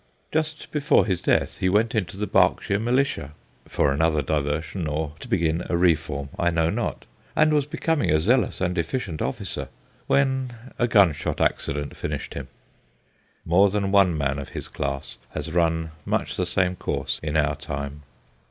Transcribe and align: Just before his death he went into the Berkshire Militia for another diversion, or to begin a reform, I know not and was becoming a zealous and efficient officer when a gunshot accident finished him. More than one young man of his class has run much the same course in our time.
Just 0.31 0.71
before 0.71 1.05
his 1.05 1.21
death 1.21 1.59
he 1.59 1.69
went 1.69 1.93
into 1.93 2.17
the 2.17 2.25
Berkshire 2.25 2.79
Militia 2.79 3.33
for 3.67 3.91
another 3.93 4.23
diversion, 4.23 4.87
or 4.87 5.13
to 5.19 5.27
begin 5.27 5.63
a 5.69 5.77
reform, 5.77 6.29
I 6.39 6.49
know 6.49 6.71
not 6.71 7.05
and 7.35 7.53
was 7.53 7.67
becoming 7.67 8.09
a 8.09 8.19
zealous 8.19 8.61
and 8.61 8.79
efficient 8.79 9.21
officer 9.21 9.67
when 10.07 10.55
a 10.79 10.87
gunshot 10.87 11.39
accident 11.39 11.95
finished 11.95 12.33
him. 12.33 12.47
More 13.45 13.69
than 13.69 13.91
one 13.91 14.07
young 14.07 14.17
man 14.17 14.39
of 14.39 14.49
his 14.49 14.67
class 14.67 15.17
has 15.35 15.51
run 15.51 15.91
much 16.03 16.35
the 16.35 16.47
same 16.47 16.75
course 16.77 17.19
in 17.21 17.37
our 17.37 17.55
time. 17.55 18.01